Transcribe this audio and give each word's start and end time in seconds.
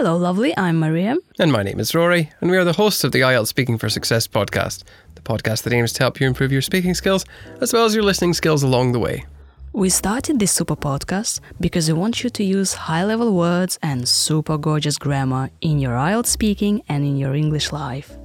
Hello, 0.00 0.16
lovely. 0.16 0.56
I'm 0.56 0.78
Maria. 0.78 1.16
And 1.40 1.50
my 1.50 1.64
name 1.64 1.80
is 1.80 1.92
Rory, 1.92 2.30
and 2.40 2.52
we 2.52 2.56
are 2.56 2.62
the 2.62 2.72
hosts 2.72 3.02
of 3.02 3.10
the 3.10 3.22
IELTS 3.22 3.48
Speaking 3.48 3.76
for 3.78 3.88
Success 3.88 4.28
podcast, 4.28 4.84
the 5.16 5.20
podcast 5.20 5.64
that 5.64 5.72
aims 5.72 5.92
to 5.94 6.04
help 6.04 6.20
you 6.20 6.26
improve 6.28 6.52
your 6.52 6.62
speaking 6.62 6.94
skills 6.94 7.24
as 7.60 7.72
well 7.72 7.84
as 7.84 7.96
your 7.96 8.04
listening 8.04 8.32
skills 8.32 8.62
along 8.62 8.92
the 8.92 9.00
way. 9.00 9.26
We 9.72 9.88
started 9.90 10.38
this 10.38 10.52
super 10.52 10.76
podcast 10.76 11.40
because 11.58 11.88
we 11.88 11.98
want 11.98 12.22
you 12.22 12.30
to 12.30 12.44
use 12.44 12.74
high 12.74 13.04
level 13.04 13.34
words 13.34 13.76
and 13.82 14.08
super 14.08 14.56
gorgeous 14.56 14.98
grammar 14.98 15.50
in 15.62 15.80
your 15.80 15.94
IELTS 15.94 16.26
speaking 16.26 16.80
and 16.88 17.02
in 17.02 17.16
your 17.16 17.34
English 17.34 17.72
life. 17.72 18.16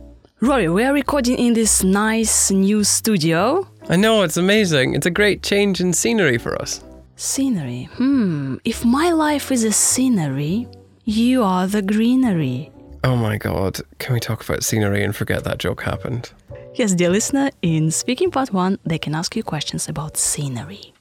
Rory, 0.41 0.69
we 0.69 0.83
are 0.83 0.93
recording 0.93 1.39
in 1.39 1.55
this 1.55 1.83
nice 1.83 2.51
new 2.51 2.83
studio. 2.83 3.67
I 3.89 3.95
know, 3.95 4.21
it's 4.21 4.37
amazing. 4.37 4.93
It's 4.93 5.07
a 5.07 5.17
great 5.19 5.41
change 5.41 5.81
in 5.81 5.91
scenery 5.93 6.37
for 6.37 6.55
us. 6.61 6.83
Scenery. 7.15 7.85
Hmm. 7.93 8.57
If 8.63 8.85
my 8.85 9.09
life 9.09 9.51
is 9.51 9.63
a 9.63 9.71
scenery, 9.71 10.67
you 11.05 11.43
are 11.43 11.67
the 11.67 11.81
greenery. 11.81 12.71
Oh 13.03 13.15
my 13.15 13.37
god, 13.37 13.79
can 13.99 14.13
we 14.13 14.19
talk 14.19 14.43
about 14.43 14.63
scenery 14.63 15.03
and 15.03 15.15
forget 15.15 15.43
that 15.43 15.57
joke 15.57 15.83
happened? 15.83 16.31
Yes, 16.75 16.93
dear 16.93 17.09
listener, 17.09 17.51
in 17.61 17.91
Speaking 17.91 18.31
Part 18.31 18.53
1, 18.53 18.79
they 18.85 18.97
can 18.97 19.13
ask 19.13 19.35
you 19.35 19.43
questions 19.43 19.89
about 19.89 20.17
scenery. 20.17 20.93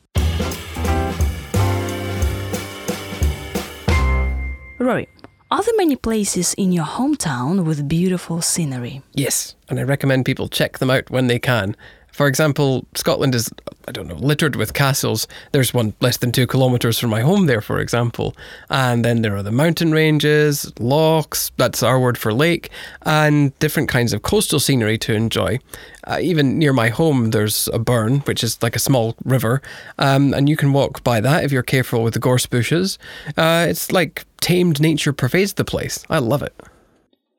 Rory, 4.78 5.08
are 5.52 5.62
there 5.62 5.76
many 5.76 5.94
places 5.94 6.54
in 6.54 6.72
your 6.72 6.84
hometown 6.84 7.64
with 7.64 7.86
beautiful 7.88 8.42
scenery? 8.42 9.02
Yes, 9.14 9.54
and 9.68 9.78
I 9.78 9.84
recommend 9.84 10.24
people 10.24 10.48
check 10.48 10.78
them 10.78 10.90
out 10.90 11.10
when 11.10 11.28
they 11.28 11.38
can. 11.38 11.76
For 12.12 12.26
example, 12.26 12.86
Scotland 12.94 13.34
is, 13.34 13.50
I 13.88 13.92
don't 13.92 14.06
know, 14.06 14.16
littered 14.16 14.54
with 14.54 14.74
castles. 14.74 15.26
There's 15.52 15.72
one 15.72 15.94
less 16.00 16.18
than 16.18 16.30
two 16.30 16.46
kilometres 16.46 16.98
from 16.98 17.10
my 17.10 17.22
home 17.22 17.46
there, 17.46 17.62
for 17.62 17.80
example. 17.80 18.36
And 18.70 19.04
then 19.04 19.22
there 19.22 19.34
are 19.34 19.42
the 19.42 19.50
mountain 19.50 19.92
ranges, 19.92 20.70
lochs, 20.78 21.50
that's 21.56 21.82
our 21.82 21.98
word 21.98 22.18
for 22.18 22.32
lake, 22.32 22.70
and 23.02 23.58
different 23.58 23.88
kinds 23.88 24.12
of 24.12 24.22
coastal 24.22 24.60
scenery 24.60 24.98
to 24.98 25.14
enjoy. 25.14 25.58
Uh, 26.04 26.18
even 26.20 26.58
near 26.58 26.72
my 26.72 26.90
home, 26.90 27.30
there's 27.30 27.68
a 27.72 27.78
burn, 27.78 28.20
which 28.20 28.44
is 28.44 28.62
like 28.62 28.76
a 28.76 28.80
small 28.80 29.16
river, 29.24 29.62
um, 29.98 30.34
and 30.34 30.48
you 30.48 30.56
can 30.56 30.72
walk 30.72 31.02
by 31.02 31.20
that 31.20 31.44
if 31.44 31.52
you're 31.52 31.62
careful 31.62 32.02
with 32.02 32.14
the 32.14 32.20
gorse 32.20 32.44
bushes. 32.46 32.98
Uh, 33.36 33.66
it's 33.68 33.90
like 33.90 34.24
tamed 34.40 34.80
nature 34.80 35.12
pervades 35.12 35.54
the 35.54 35.64
place. 35.64 36.04
I 36.10 36.18
love 36.18 36.42
it. 36.42 36.54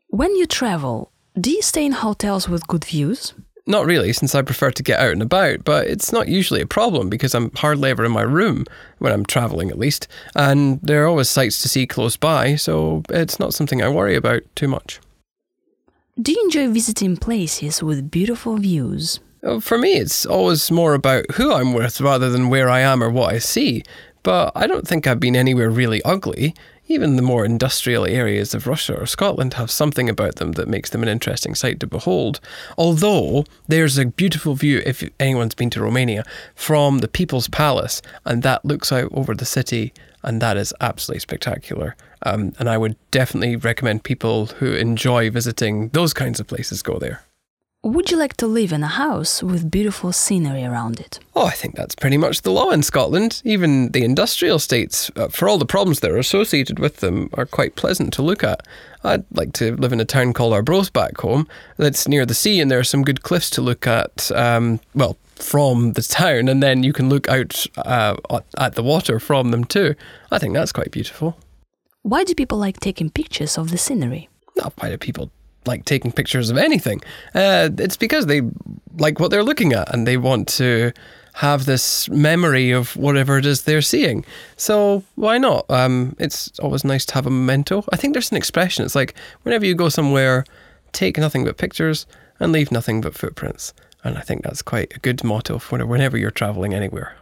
When 0.08 0.36
you 0.36 0.48
travel, 0.48 1.12
do 1.40 1.52
you 1.52 1.62
stay 1.62 1.86
in 1.86 1.92
hotels 1.92 2.48
with 2.48 2.68
good 2.68 2.86
views? 2.86 3.34
Not 3.66 3.86
really, 3.86 4.12
since 4.12 4.36
I 4.36 4.42
prefer 4.42 4.72
to 4.72 4.84
get 4.84 5.00
out 5.00 5.14
and 5.14 5.22
about, 5.22 5.64
but 5.64 5.88
it's 5.88 6.12
not 6.12 6.28
usually 6.28 6.60
a 6.60 6.68
problem 6.68 7.10
because 7.10 7.34
I'm 7.34 7.50
hardly 7.56 7.90
ever 7.92 8.04
in 8.04 8.12
my 8.12 8.22
room, 8.22 8.66
when 9.00 9.14
I'm 9.14 9.26
travelling 9.26 9.70
at 9.70 9.80
least, 9.80 10.08
and 10.36 10.82
there 10.82 11.04
are 11.04 11.08
always 11.08 11.30
sights 11.30 11.62
to 11.62 11.70
see 11.70 11.88
close 11.88 12.18
by, 12.18 12.56
so 12.56 13.04
it's 13.10 13.40
not 13.40 13.54
something 13.54 13.82
I 13.82 13.88
worry 13.88 14.18
about 14.18 14.42
too 14.56 14.68
much. 14.68 15.00
Do 16.22 16.34
you 16.34 16.44
enjoy 16.44 16.68
visiting 16.70 17.16
places 17.16 17.82
with 17.82 18.12
beautiful 18.12 18.58
views? 18.58 19.22
For 19.62 19.78
me, 19.78 19.94
it's 19.94 20.26
always 20.26 20.70
more 20.70 20.94
about 20.94 21.26
who 21.36 21.54
I'm 21.54 21.74
with 21.74 22.02
rather 22.02 22.30
than 22.30 22.50
where 22.50 22.70
I 22.70 22.82
am 22.82 23.02
or 23.02 23.10
what 23.10 23.34
I 23.34 23.40
see, 23.40 23.84
but 24.24 24.52
I 24.56 24.68
don't 24.68 24.88
think 24.88 25.08
I've 25.08 25.20
been 25.20 25.36
anywhere 25.36 25.70
really 25.70 26.04
ugly. 26.04 26.54
Even 26.88 27.16
the 27.16 27.22
more 27.22 27.46
industrial 27.46 28.06
areas 28.06 28.54
of 28.54 28.68
Russia 28.68 29.00
or 29.00 29.06
Scotland 29.06 29.54
have 29.54 29.72
something 29.72 30.10
about 30.10 30.36
them 30.36 30.54
that 30.54 30.68
makes 30.68 30.90
them 30.90 31.02
an 31.02 31.10
interesting 31.10 31.56
sight 31.56 31.80
to 31.80 31.88
behold. 31.88 32.42
Although 32.78 33.46
there's 33.68 33.98
a 33.98 34.06
beautiful 34.06 34.56
view, 34.56 34.82
if 34.86 35.08
anyone's 35.20 35.56
been 35.56 35.70
to 35.72 35.82
Romania, 35.82 36.26
from 36.56 37.00
the 37.00 37.08
People's 37.08 37.48
Palace, 37.48 38.02
and 38.26 38.44
that 38.44 38.66
looks 38.66 38.92
out 38.92 39.10
over 39.14 39.34
the 39.34 39.46
city, 39.46 39.94
and 40.24 40.42
that 40.42 40.58
is 40.58 40.74
absolutely 40.82 41.22
spectacular. 41.22 41.96
Um, 42.24 42.54
and 42.60 42.70
I 42.70 42.78
would 42.78 42.96
definitely 43.12 43.56
recommend 43.56 44.04
people 44.04 44.48
who 44.48 44.74
enjoy 44.74 45.30
visiting 45.30 45.90
those 45.90 46.14
kinds 46.14 46.40
of 46.40 46.48
places 46.48 46.82
go 46.82 47.00
there. 47.00 47.24
Would 47.86 48.12
you 48.12 48.16
like 48.18 48.38
to 48.38 48.48
live 48.48 48.72
in 48.72 48.82
a 48.82 48.88
house 48.88 49.44
with 49.44 49.70
beautiful 49.70 50.14
scenery 50.14 50.64
around 50.64 51.02
it? 51.02 51.20
Oh, 51.36 51.48
I 51.48 51.52
think 51.52 51.76
that's 51.76 51.96
pretty 51.96 52.16
much 52.16 52.42
the 52.44 52.50
law 52.52 52.70
in 52.72 52.82
Scotland. 52.82 53.42
Even 53.44 53.90
the 53.92 54.06
industrial 54.06 54.58
states, 54.60 55.12
uh, 55.18 55.28
for 55.28 55.50
all 55.50 55.58
the 55.58 55.66
problems 55.66 56.00
that 56.00 56.10
are 56.10 56.18
associated 56.18 56.80
with 56.80 56.98
them, 56.98 57.30
are 57.34 57.46
quite 57.46 57.76
pleasant 57.76 58.14
to 58.14 58.22
look 58.22 58.42
at. 58.42 58.66
I'd 59.04 59.26
like 59.34 59.52
to 59.54 59.76
live 59.76 59.92
in 59.92 60.00
a 60.00 60.06
town 60.06 60.32
called 60.32 60.54
Arbroath 60.54 60.94
back 60.94 61.18
home 61.18 61.46
that's 61.76 62.08
near 62.08 62.26
the 62.26 62.34
sea, 62.34 62.62
and 62.62 62.72
there 62.72 62.80
are 62.80 62.86
some 62.86 63.04
good 63.04 63.22
cliffs 63.22 63.50
to 63.50 63.62
look 63.62 63.86
at. 63.86 64.32
Um, 64.32 64.80
well, 64.96 65.18
from 65.36 65.92
the 65.92 66.02
town, 66.04 66.48
and 66.48 66.64
then 66.64 66.84
you 66.84 66.94
can 66.94 67.10
look 67.10 67.28
out 67.28 67.68
uh, 67.76 68.16
at- 68.30 68.46
at 68.58 68.76
the 68.76 68.84
water 68.84 69.20
from 69.20 69.52
them 69.52 69.66
too. 69.66 69.94
I 70.32 70.40
think 70.40 70.54
that's 70.54 70.72
quite 70.72 70.92
beautiful. 70.92 71.36
Why 72.04 72.24
do 72.24 72.34
people 72.34 72.58
like 72.58 72.80
taking 72.80 73.10
pictures 73.10 73.58
of 73.58 73.72
the 73.72 73.78
scenery? 73.78 74.30
Not 74.56 74.72
why 74.78 74.88
do 74.90 74.98
people 74.98 75.32
like 75.66 75.86
taking 75.86 76.12
pictures 76.12 76.50
of 76.50 76.58
anything? 76.58 77.02
Uh, 77.34 77.70
it's 77.78 77.98
because 77.98 78.26
they 78.26 78.42
like 78.98 79.20
what 79.20 79.32
they're 79.32 79.44
looking 79.44 79.74
at 79.74 79.94
and 79.94 80.08
they 80.08 80.18
want 80.18 80.48
to 80.48 80.92
have 81.34 81.66
this 81.66 82.08
memory 82.10 82.72
of 82.72 82.96
whatever 82.96 83.38
it 83.38 83.46
is 83.46 83.64
they're 83.64 83.82
seeing. 83.82 84.24
So 84.56 85.04
why 85.16 85.38
not? 85.38 85.66
Um, 85.70 86.16
it's 86.20 86.58
always 86.60 86.84
nice 86.84 87.06
to 87.08 87.14
have 87.16 87.26
a 87.26 87.32
memento. 87.32 87.84
I 87.92 87.98
think 87.98 88.14
there's 88.14 88.32
an 88.32 88.38
expression. 88.38 88.86
It's 88.86 88.96
like 88.96 89.16
whenever 89.42 89.66
you 89.66 89.74
go 89.74 89.90
somewhere, 89.90 90.46
take 90.92 91.18
nothing 91.18 91.44
but 91.44 91.58
pictures 91.58 92.06
and 92.40 92.52
leave 92.52 92.72
nothing 92.72 93.02
but 93.02 93.16
footprints. 93.16 93.74
And 94.04 94.18
I 94.18 94.22
think 94.22 94.44
that's 94.44 94.62
quite 94.62 94.96
a 94.96 95.00
good 95.00 95.24
motto 95.24 95.58
for 95.60 95.84
whenever 95.86 96.18
you're 96.18 96.32
traveling 96.32 96.74
anywhere. 96.74 97.16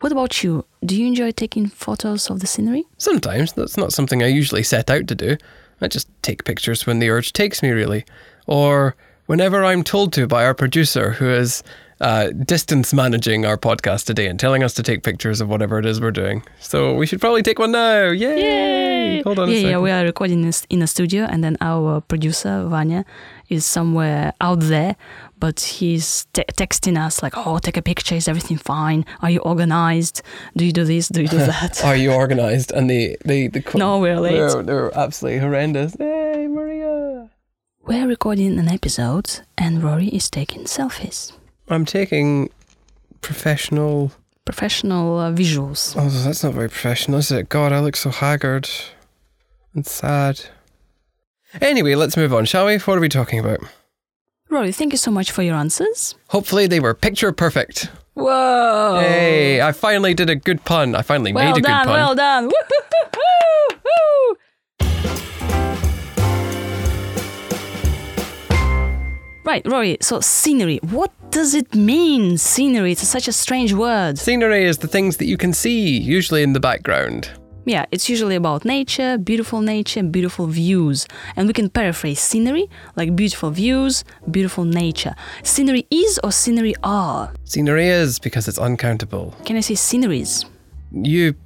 What 0.00 0.12
about 0.12 0.42
you? 0.42 0.64
Do 0.84 0.96
you 0.96 1.06
enjoy 1.06 1.30
taking 1.30 1.68
photos 1.68 2.30
of 2.30 2.40
the 2.40 2.46
scenery? 2.46 2.84
Sometimes 2.98 3.52
that's 3.52 3.76
not 3.76 3.92
something 3.92 4.22
I 4.22 4.28
usually 4.28 4.62
set 4.62 4.90
out 4.90 5.06
to 5.08 5.14
do. 5.14 5.36
I 5.80 5.88
just 5.88 6.08
take 6.22 6.44
pictures 6.44 6.86
when 6.86 6.98
the 6.98 7.10
urge 7.10 7.32
takes 7.32 7.62
me, 7.62 7.70
really. 7.70 8.04
Or 8.46 8.96
whenever 9.26 9.64
I'm 9.64 9.84
told 9.84 10.12
to 10.14 10.26
by 10.26 10.44
our 10.44 10.54
producer, 10.54 11.12
who 11.12 11.28
is 11.30 11.62
uh, 12.00 12.30
distance 12.30 12.94
managing 12.94 13.44
our 13.44 13.58
podcast 13.58 14.06
today 14.06 14.26
and 14.26 14.40
telling 14.40 14.62
us 14.62 14.72
to 14.74 14.82
take 14.82 15.02
pictures 15.02 15.40
of 15.40 15.48
whatever 15.48 15.78
it 15.78 15.84
is 15.84 16.00
we're 16.00 16.10
doing. 16.10 16.42
So 16.58 16.94
we 16.94 17.06
should 17.06 17.20
probably 17.20 17.42
take 17.42 17.58
one 17.58 17.72
now. 17.72 18.08
Yay! 18.08 19.22
Hold 19.22 19.38
on 19.38 19.48
yeah, 19.48 19.54
a 19.54 19.56
second. 19.58 19.70
yeah, 19.70 19.78
we 19.78 19.90
are 19.90 20.04
recording 20.04 20.42
this 20.42 20.66
in 20.70 20.80
a 20.82 20.86
studio, 20.86 21.24
and 21.24 21.44
then 21.44 21.56
our 21.60 22.00
producer 22.00 22.66
Vanya 22.68 23.04
is 23.48 23.66
somewhere 23.66 24.32
out 24.40 24.60
there, 24.60 24.96
but 25.40 25.60
he's 25.60 26.26
te- 26.32 26.44
texting 26.56 26.96
us 27.06 27.22
like, 27.22 27.34
"Oh, 27.36 27.58
take 27.58 27.76
a 27.78 27.82
picture. 27.82 28.14
Is 28.14 28.28
everything 28.28 28.58
fine? 28.58 29.04
Are 29.22 29.30
you 29.30 29.40
organized? 29.40 30.22
Do 30.56 30.64
you 30.64 30.72
do 30.72 30.84
this? 30.84 31.08
Do 31.08 31.22
you 31.22 31.28
do 31.28 31.38
that?" 31.52 31.82
Are 31.84 31.96
you 31.96 32.12
organized? 32.12 32.70
And 32.72 32.88
the 32.90 33.16
the 33.24 33.48
the 33.48 33.62
qu- 33.62 33.78
no, 33.78 33.98
we're 33.98 34.20
late. 34.20 34.36
they're, 34.36 34.62
they're 34.62 34.98
absolutely 34.98 35.40
horrendous. 35.40 35.96
Hey, 35.98 36.46
Maria! 36.46 37.30
We're 37.82 38.06
recording 38.06 38.58
an 38.58 38.68
episode, 38.68 39.40
and 39.58 39.82
Rory 39.82 40.08
is 40.08 40.28
taking 40.30 40.64
selfies, 40.64 41.32
I'm 41.68 41.84
taking 41.84 42.50
professional. 43.20 44.12
professional 44.44 45.18
uh, 45.18 45.32
visuals. 45.32 45.94
Oh, 45.96 46.08
that's 46.08 46.42
not 46.44 46.54
very 46.54 46.68
professional, 46.68 47.18
is 47.18 47.30
it? 47.32 47.48
God, 47.48 47.72
I 47.72 47.80
look 47.80 47.96
so 47.96 48.10
haggard 48.10 48.68
and 49.74 49.86
sad. 49.86 50.40
Anyway, 51.60 51.94
let's 51.96 52.16
move 52.16 52.32
on, 52.34 52.44
shall 52.44 52.66
we? 52.66 52.78
What 52.78 52.96
are 52.98 53.00
we 53.00 53.08
talking 53.08 53.38
about? 53.40 53.60
Rory, 54.50 54.72
thank 54.72 54.92
you 54.92 54.98
so 54.98 55.12
much 55.12 55.30
for 55.30 55.42
your 55.42 55.54
answers. 55.54 56.16
Hopefully, 56.28 56.66
they 56.66 56.80
were 56.80 56.92
picture 56.92 57.30
perfect. 57.30 57.88
Whoa! 58.14 58.98
Hey, 59.00 59.60
I 59.62 59.70
finally 59.70 60.12
did 60.12 60.28
a 60.28 60.34
good 60.34 60.64
pun. 60.64 60.96
I 60.96 61.02
finally 61.02 61.32
well 61.32 61.52
made 61.52 61.58
a 61.58 61.62
done, 61.62 61.84
good 61.84 61.90
pun. 61.90 61.94
well 61.94 62.14
done. 62.16 62.44
Woo-hoo-hoo-hoo! 62.46 64.36
Right, 69.44 69.62
Rory. 69.66 69.98
So 70.00 70.20
scenery. 70.20 70.78
What 70.90 71.12
does 71.30 71.54
it 71.54 71.72
mean? 71.72 72.36
Scenery. 72.36 72.92
It's 72.92 73.06
such 73.06 73.28
a 73.28 73.32
strange 73.32 73.72
word. 73.72 74.18
Scenery 74.18 74.64
is 74.64 74.78
the 74.78 74.88
things 74.88 75.18
that 75.18 75.26
you 75.26 75.36
can 75.36 75.52
see, 75.52 75.96
usually 75.96 76.42
in 76.42 76.54
the 76.54 76.60
background. 76.60 77.30
Yeah, 77.70 77.86
it's 77.92 78.08
usually 78.08 78.34
about 78.34 78.64
nature, 78.64 79.16
beautiful 79.16 79.60
nature, 79.60 80.02
beautiful 80.02 80.48
views. 80.48 81.06
And 81.36 81.46
we 81.46 81.52
can 81.52 81.70
paraphrase 81.70 82.18
scenery 82.18 82.68
like 82.96 83.14
beautiful 83.14 83.52
views, 83.52 84.02
beautiful 84.28 84.64
nature. 84.64 85.14
Scenery 85.44 85.86
is 85.88 86.18
or 86.24 86.32
scenery 86.32 86.74
are? 86.82 87.32
Scenery 87.44 87.86
is 87.86 88.18
because 88.18 88.48
it's 88.48 88.58
uncountable. 88.58 89.36
Can 89.44 89.56
I 89.56 89.60
say 89.60 89.76
sceneries? 89.76 90.46
You 90.90 91.36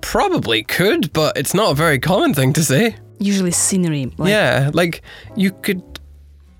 probably 0.00 0.62
could, 0.62 1.12
but 1.12 1.36
it's 1.36 1.52
not 1.52 1.72
a 1.72 1.74
very 1.74 1.98
common 1.98 2.32
thing 2.32 2.54
to 2.54 2.64
say. 2.64 2.96
Usually 3.18 3.50
scenery. 3.50 4.10
Like, 4.16 4.30
yeah, 4.30 4.70
like 4.72 5.02
you 5.36 5.50
could. 5.50 5.82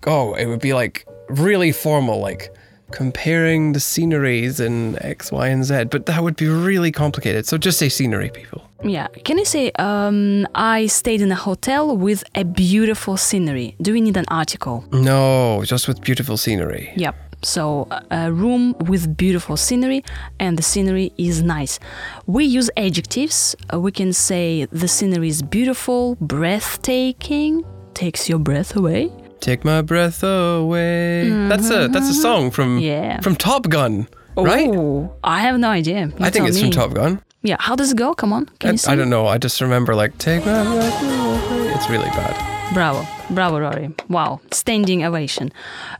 Oh, 0.07 0.35
it 0.35 0.45
would 0.45 0.61
be 0.61 0.75
like 0.75 1.07
really 1.31 1.73
formal, 1.73 2.21
like 2.21 2.55
comparing 2.93 3.73
the 3.73 3.81
sceneries 3.81 4.61
in 4.61 4.97
X, 5.03 5.33
Y, 5.33 5.49
and 5.49 5.65
Z, 5.65 5.85
but 5.91 6.06
that 6.06 6.23
would 6.23 6.37
be 6.37 6.49
really 6.49 6.93
complicated. 6.93 7.47
So 7.47 7.59
just 7.59 7.79
say 7.79 7.89
scenery, 7.89 8.31
people. 8.31 8.62
Yeah. 8.85 9.06
Can 9.25 9.39
you 9.39 9.44
say 9.44 9.71
um, 9.79 10.47
I 10.55 10.87
stayed 10.87 11.21
in 11.21 11.31
a 11.33 11.37
hotel 11.37 11.97
with 11.97 12.25
a 12.35 12.44
beautiful 12.44 13.17
scenery? 13.17 13.75
Do 13.81 13.93
we 13.93 14.00
need 14.00 14.17
an 14.17 14.27
article? 14.29 14.85
No, 14.93 15.62
just 15.65 15.89
with 15.89 16.00
beautiful 16.03 16.37
scenery. 16.37 16.93
Yep. 16.97 17.15
So, 17.44 17.89
a- 18.12 18.31
room 18.31 18.75
with 18.87 19.17
beautiful 19.17 19.56
scenery, 19.56 20.05
and 20.39 20.56
the 20.56 20.62
scenery 20.62 21.12
is 21.19 21.43
nice. 21.43 21.81
We 22.27 22.44
use 22.44 22.71
adjectives. 22.77 23.56
Uh, 23.73 23.81
we 23.81 23.91
can 23.91 24.12
say 24.12 24.67
the 24.71 24.87
scenery 24.87 25.29
is 25.29 25.43
beautiful, 25.43 26.17
breathtaking, 26.21 27.65
takes 27.94 28.29
your 28.29 28.39
breath 28.39 28.77
away. 28.77 29.11
Take 29.43 29.65
my 29.65 29.83
breath 29.83 30.23
away. 30.23 31.29
That's 31.49 31.69
a 31.69 31.89
that's 31.89 32.09
a 32.09 32.12
mm-hmm. 32.12 32.23
song 32.23 32.50
from 32.53 32.79
Yeah. 32.79 33.21
from 33.23 33.35
Top 33.35 33.69
Gun, 33.69 34.06
right? 34.37 34.69
Oh, 34.71 35.12
I 35.25 35.41
have 35.41 35.59
no 35.59 35.69
idea. 35.69 36.06
You 36.06 36.15
I 36.21 36.31
think 36.31 36.47
it's 36.47 36.59
me. 36.59 36.62
from 36.62 36.71
Top 36.71 36.94
Gun. 36.94 37.21
Yeah, 37.43 37.56
how 37.59 37.75
does 37.75 37.91
it 37.91 37.99
go? 37.99 38.15
Come 38.15 38.33
on, 38.33 38.47
can 38.61 38.69
I, 38.69 38.73
you 38.73 38.79
sing? 38.79 38.93
I 38.93 38.94
don't 38.94 39.11
know. 39.11 39.27
I 39.27 39.39
just 39.39 39.61
remember 39.61 39.97
like 39.97 40.17
take 40.19 40.47
my 40.47 40.62
breath 40.62 41.03
away. 41.03 41.73
It's 41.75 41.91
really 41.91 42.09
bad. 42.11 42.35
Bravo, 42.73 43.05
bravo, 43.35 43.59
Rory. 43.59 43.91
Wow, 44.09 44.41
standing 44.53 45.05
ovation. 45.05 45.50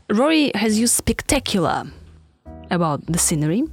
Rory 0.09 0.51
has 0.55 0.79
used 0.79 0.95
spectacular 0.95 1.83
about 2.71 3.05
the 3.07 3.19
scenery. 3.19 3.65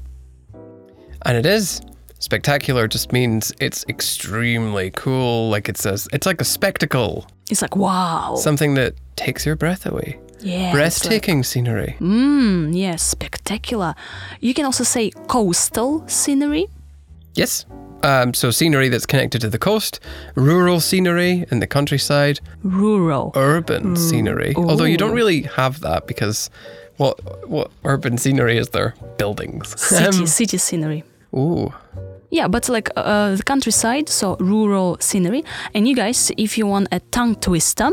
And 1.24 1.36
it 1.36 1.46
is 1.46 1.80
spectacular. 2.18 2.88
Just 2.88 3.12
means 3.12 3.52
it's 3.60 3.84
extremely 3.88 4.90
cool. 4.90 5.48
Like 5.48 5.68
it 5.68 5.76
says, 5.78 6.08
it's 6.12 6.26
like 6.26 6.40
a 6.40 6.44
spectacle. 6.44 7.28
It's 7.50 7.62
like 7.62 7.76
wow, 7.76 8.36
Something 8.36 8.74
that 8.74 8.94
takes 9.16 9.44
your 9.44 9.56
breath 9.56 9.86
away. 9.86 10.18
yeah, 10.40 10.72
Breathtaking 10.72 11.42
scenery. 11.44 11.96
Like, 12.00 12.10
mm, 12.10 12.74
yes, 12.74 13.02
spectacular. 13.02 13.94
You 14.40 14.54
can 14.54 14.64
also 14.64 14.84
say 14.84 15.10
coastal 15.28 16.06
scenery. 16.08 16.66
Yes. 17.34 17.66
Um, 18.02 18.32
so 18.32 18.50
scenery 18.50 18.88
that's 18.88 19.04
connected 19.04 19.42
to 19.42 19.50
the 19.50 19.58
coast, 19.58 20.00
rural 20.34 20.80
scenery 20.80 21.44
in 21.50 21.60
the 21.60 21.66
countryside, 21.66 22.40
Rural. 22.62 23.30
urban 23.34 23.94
scenery. 23.94 24.54
Although 24.56 24.84
you 24.84 24.96
don't 24.96 25.14
really 25.14 25.42
have 25.42 25.80
that 25.80 26.06
because 26.06 26.48
what 26.96 27.18
what 27.48 27.70
urban 27.84 28.16
scenery 28.16 28.56
is 28.56 28.70
there? 28.70 28.94
Buildings. 29.18 29.78
City, 29.78 30.24
city 30.26 30.56
scenery. 30.58 31.04
Ooh. 31.34 31.72
Yeah, 32.30 32.48
but 32.48 32.68
like 32.68 32.90
uh, 32.96 33.34
the 33.36 33.42
countryside, 33.42 34.08
so 34.08 34.36
rural 34.38 34.96
scenery. 35.00 35.44
And 35.74 35.88
you 35.88 35.94
guys, 35.96 36.30
if 36.36 36.56
you 36.58 36.66
want 36.66 36.88
a 36.92 37.00
tongue 37.10 37.34
twister, 37.36 37.90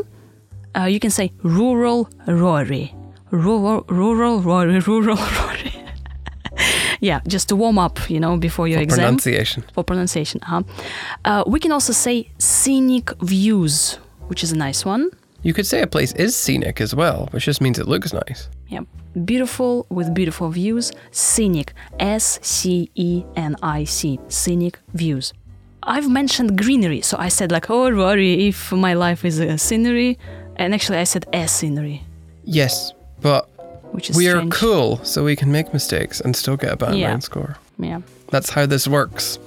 uh, 0.78 0.84
you 0.84 1.00
can 1.00 1.10
say 1.10 1.31
rural 1.44 2.07
Rory. 2.28 2.94
Rural, 3.31 3.84
rural 3.89 4.39
Rory, 4.39 4.80
rural 4.88 5.18
Rory. 5.18 5.74
yeah, 7.01 7.19
just 7.28 7.50
to 7.50 7.56
warm 7.56 7.78
up, 7.78 8.10
you 8.10 8.19
know, 8.19 8.38
before 8.38 8.68
your 8.68 8.80
exam. 8.80 9.00
Pronunciation. 9.06 9.63
for 9.74 9.84
pronunciation. 9.84 10.39
Huh? 10.44 10.63
Uh, 11.25 11.44
we 11.48 11.60
can 11.60 11.72
also 11.72 11.94
say 11.94 12.30
scenic 12.38 13.12
views, 13.22 14.00
which 14.28 14.44
is 14.44 14.51
a 14.51 14.56
nice 14.56 14.86
one. 14.86 15.10
You 15.44 15.54
could 15.54 15.66
say 15.68 15.81
a 15.81 15.88
place 15.88 16.13
is 16.13 16.36
scenic 16.36 16.81
as 16.81 16.95
well, 16.95 17.28
which 17.31 17.45
just 17.45 17.62
means 17.62 17.80
it 17.80 17.88
looks 17.88 18.13
nice. 18.13 18.50
Yeah, 18.68 18.81
beautiful 19.25 19.85
with 19.89 20.13
beautiful 20.13 20.49
views. 20.49 20.91
Scenic, 21.11 21.73
S 21.99 22.39
C 22.41 22.89
E 22.95 23.23
N 23.35 23.55
I 23.61 23.83
C, 23.83 24.19
scenic 24.27 24.79
views. 24.93 25.33
I've 25.83 26.09
mentioned 26.09 26.57
greenery, 26.57 27.01
so 27.01 27.17
I 27.17 27.29
said 27.29 27.51
like, 27.51 27.69
oh, 27.69 27.95
worry 27.95 28.47
if 28.47 28.71
my 28.73 28.93
life 28.93 29.23
is 29.23 29.39
a 29.39 29.57
scenery, 29.57 30.17
and 30.57 30.73
actually 30.73 30.97
I 30.97 31.05
said 31.05 31.25
a 31.31 31.47
scenery, 31.47 32.03
Yes, 32.43 32.93
but 33.21 33.47
which 33.93 34.09
is 34.09 34.17
we 34.17 34.27
are 34.27 34.45
cool, 34.47 34.97
so 35.05 35.23
we 35.23 35.35
can 35.35 35.51
make 35.51 35.71
mistakes 35.73 36.19
and 36.19 36.35
still 36.35 36.57
get 36.57 36.73
a 36.73 36.75
band 36.75 36.97
Yeah. 36.97 37.11
nine 37.11 37.21
score. 37.21 37.57
Yeah. 37.79 38.01
That's 38.31 38.49
how 38.49 38.65
this 38.65 38.87
works. 38.87 39.39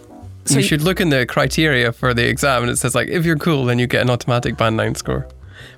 So 0.46 0.56
you 0.56 0.62
should 0.62 0.80
look 0.82 1.00
in 1.00 1.10
the 1.10 1.26
criteria 1.26 1.92
for 1.92 2.14
the 2.14 2.26
exam, 2.26 2.62
and 2.62 2.70
it 2.72 2.76
says 2.76 2.94
like, 2.94 3.08
if 3.08 3.24
you're 3.26 3.36
cool, 3.36 3.66
then 3.66 3.78
you 3.78 3.86
get 3.86 4.00
an 4.00 4.10
automatic 4.10 4.56
band 4.56 4.76
nine 4.78 4.94
score, 4.94 5.28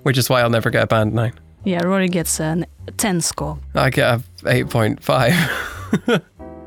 which 0.05 0.17
is 0.17 0.31
why 0.31 0.41
I'll 0.43 0.51
never 0.51 0.71
get 0.71 0.85
a 0.85 0.87
band 0.87 1.13
nine. 1.13 1.33
Yeah, 1.65 1.83
Rory 1.85 2.09
gets 2.09 2.41
an 2.41 2.67
10 2.97 3.21
score. 3.21 3.59
I 3.75 3.91
get 3.91 4.21
a 4.21 4.23
eight 4.47 4.69
point 4.71 5.03
five. 5.03 5.33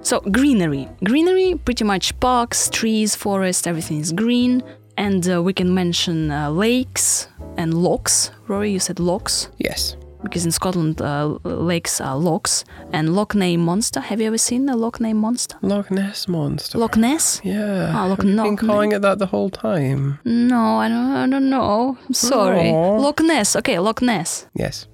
So 0.06 0.20
greenery, 0.20 0.88
greenery, 1.04 1.60
pretty 1.66 1.84
much 1.84 2.20
parks, 2.20 2.70
trees, 2.70 3.16
forest, 3.16 3.66
everything 3.66 4.00
is 4.00 4.12
green, 4.12 4.62
and 4.98 5.28
uh, 5.28 5.42
we 5.42 5.52
can 5.52 5.74
mention 5.74 6.30
uh, 6.30 6.52
lakes 6.52 7.28
and 7.58 7.74
lochs. 7.74 8.30
Rory, 8.48 8.72
you 8.72 8.80
said 8.80 9.00
lochs 9.00 9.50
yes. 9.58 9.96
Because 10.26 10.46
in 10.46 10.52
Scotland 10.52 11.02
uh, 11.02 11.38
lakes 11.44 12.02
are 12.02 12.18
lochs. 12.18 12.66
And 12.92 13.16
Loch 13.16 13.34
Ness 13.36 13.58
monster. 13.58 14.02
Have 14.02 14.20
you 14.20 14.28
ever 14.28 14.38
seen 14.38 14.68
a 14.70 14.76
Loch 14.76 15.00
Ness 15.00 15.14
monster? 15.14 15.58
Loch 15.62 15.90
Ness 15.90 16.28
monster. 16.28 16.78
Loch 16.78 16.98
Ness? 16.98 17.40
Yeah. 17.44 17.94
Ah, 17.96 18.06
Loch 18.08 18.20
I've 18.20 18.26
been 18.26 18.58
calling 18.58 18.92
it 18.92 19.02
that 19.02 19.20
the 19.20 19.26
whole 19.28 19.50
time. 19.50 20.20
No, 20.26 20.78
I 20.80 20.90
don't. 20.90 21.12
I 21.12 21.28
don't 21.28 21.50
know. 21.50 21.98
Sorry. 22.12 22.70
Aw. 22.70 22.98
Loch 23.00 23.22
Ness. 23.22 23.56
Okay, 23.56 23.80
Loch 23.80 24.02
Ness. 24.02 24.48
Yes. 24.54 24.88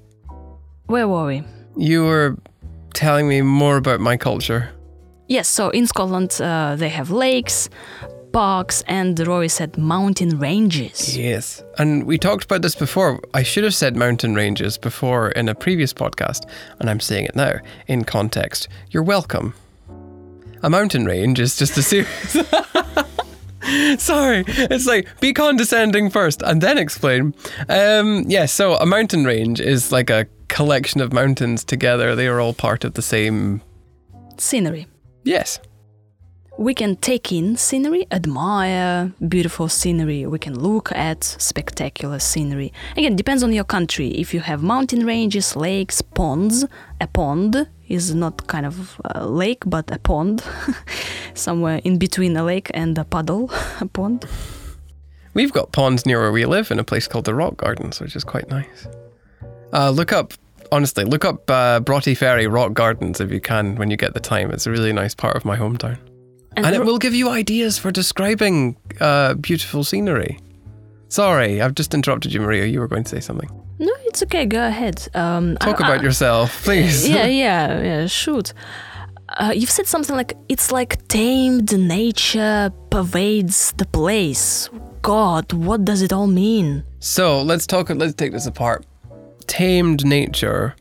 Where 0.85 1.07
were 1.07 1.25
we? 1.25 1.43
You 1.75 2.03
were 2.05 2.37
telling 2.93 3.27
me 3.27 3.41
more 3.41 3.77
about 3.77 3.99
my 3.99 4.17
culture. 4.17 4.69
Yes. 5.27 5.47
So 5.47 5.69
in 5.69 5.87
Scotland 5.87 6.39
uh, 6.41 6.75
they 6.77 6.89
have 6.89 7.09
lakes, 7.11 7.69
parks, 8.31 8.83
and 8.87 9.19
Rory 9.27 9.49
said 9.49 9.77
mountain 9.77 10.39
ranges. 10.39 11.17
Yes. 11.17 11.63
And 11.77 12.05
we 12.05 12.17
talked 12.17 12.45
about 12.45 12.61
this 12.61 12.75
before. 12.75 13.19
I 13.33 13.43
should 13.43 13.63
have 13.63 13.75
said 13.75 13.95
mountain 13.95 14.35
ranges 14.35 14.77
before 14.77 15.31
in 15.31 15.49
a 15.49 15.55
previous 15.55 15.93
podcast, 15.93 16.49
and 16.79 16.89
I'm 16.89 16.99
saying 16.99 17.25
it 17.25 17.35
now 17.35 17.59
in 17.87 18.03
context. 18.03 18.67
You're 18.89 19.03
welcome. 19.03 19.53
A 20.63 20.69
mountain 20.69 21.05
range 21.05 21.39
is 21.39 21.55
just 21.55 21.77
a 21.77 21.81
series. 21.81 22.37
Sorry, 24.01 24.43
it's 24.47 24.85
like 24.85 25.07
be 25.19 25.33
condescending 25.33 26.09
first 26.09 26.41
and 26.41 26.61
then 26.61 26.77
explain. 26.77 27.33
Um, 27.69 28.25
yeah, 28.27 28.45
so 28.45 28.75
a 28.75 28.85
mountain 28.85 29.23
range 29.23 29.59
is 29.59 29.91
like 29.91 30.09
a 30.09 30.27
collection 30.47 31.01
of 31.01 31.13
mountains 31.13 31.63
together. 31.63 32.15
They 32.15 32.27
are 32.27 32.39
all 32.39 32.53
part 32.53 32.83
of 32.83 32.93
the 32.93 33.01
same. 33.01 33.61
Scenery. 34.37 34.87
Yes. 35.23 35.59
We 36.57 36.73
can 36.73 36.97
take 36.97 37.31
in 37.31 37.55
scenery, 37.55 38.05
admire 38.11 39.13
beautiful 39.27 39.69
scenery. 39.69 40.25
We 40.25 40.37
can 40.37 40.59
look 40.59 40.91
at 40.91 41.23
spectacular 41.23 42.19
scenery. 42.19 42.73
Again, 42.97 43.15
depends 43.15 43.41
on 43.41 43.53
your 43.53 43.63
country. 43.63 44.09
If 44.09 44.33
you 44.33 44.41
have 44.41 44.61
mountain 44.61 45.05
ranges, 45.05 45.55
lakes, 45.55 46.01
ponds, 46.01 46.65
a 46.99 47.07
pond 47.07 47.67
is 47.87 48.13
not 48.13 48.47
kind 48.47 48.65
of 48.65 48.99
a 49.05 49.25
lake, 49.25 49.63
but 49.65 49.89
a 49.91 49.99
pond, 49.99 50.43
somewhere 51.33 51.79
in 51.85 51.97
between 51.97 52.35
a 52.35 52.43
lake 52.43 52.69
and 52.73 52.97
a 52.97 53.05
puddle, 53.05 53.49
a 53.79 53.85
pond. 53.85 54.25
We've 55.33 55.53
got 55.53 55.71
ponds 55.71 56.05
near 56.05 56.19
where 56.19 56.33
we 56.33 56.45
live 56.45 56.69
in 56.69 56.79
a 56.79 56.83
place 56.83 57.07
called 57.07 57.25
the 57.25 57.33
Rock 57.33 57.55
Gardens, 57.57 58.01
which 58.01 58.15
is 58.15 58.25
quite 58.25 58.49
nice. 58.49 58.87
Uh, 59.71 59.89
look 59.89 60.11
up, 60.11 60.33
honestly, 60.69 61.05
look 61.05 61.23
up 61.23 61.49
uh, 61.49 61.79
Broughty 61.79 62.13
Ferry 62.13 62.45
Rock 62.47 62.73
Gardens 62.73 63.21
if 63.21 63.31
you 63.31 63.39
can 63.39 63.77
when 63.77 63.89
you 63.89 63.95
get 63.95 64.13
the 64.13 64.19
time. 64.19 64.51
It's 64.51 64.67
a 64.67 64.71
really 64.71 64.91
nice 64.91 65.15
part 65.15 65.37
of 65.37 65.45
my 65.45 65.55
hometown. 65.55 65.97
And, 66.57 66.75
it 66.75 66.83
will 66.83 66.97
give 66.97 67.13
you 67.15 67.29
ideas 67.29 67.77
for 67.77 67.91
describing 67.91 68.75
uh, 68.99 69.35
beautiful 69.35 69.83
scenery. 69.83 70.37
Sorry, 71.09 71.61
I've 71.61 71.75
just 71.75 71.93
interrupted 71.93 72.33
you, 72.33 72.41
Maria. 72.41 72.65
You 72.65 72.79
were 72.79 72.87
going 72.87 73.03
to 73.03 73.09
say 73.09 73.19
something. 73.19 73.49
No, 73.79 73.91
it's 74.05 74.21
okay. 74.23 74.45
Go 74.45 74.65
ahead. 74.67 75.07
Um, 75.13 75.57
Talk 75.57 75.81
I- 75.81 75.87
about 75.87 75.99
I- 76.01 76.03
yourself, 76.03 76.63
please. 76.63 77.07
yeah, 77.07 77.25
yeah, 77.43 77.81
yeah. 77.81 78.07
Shoot. 78.07 78.53
Uh, 79.29 79.53
you've 79.55 79.71
said 79.71 79.87
something 79.87 80.15
like 80.15 80.33
it's 80.49 80.71
like 80.73 81.07
tamed 81.07 81.77
nature 81.77 82.71
pervades 82.89 83.71
the 83.77 83.85
place. 83.85 84.69
God, 85.01 85.53
what 85.53 85.85
does 85.85 86.01
it 86.01 86.11
all 86.13 86.27
mean? 86.27 86.83
So 86.99 87.41
let's 87.41 87.65
talk. 87.65 87.89
Let's 87.89 88.13
take 88.13 88.33
this 88.33 88.45
apart. 88.45 88.85
Tamed 89.47 90.05
nature. 90.05 90.75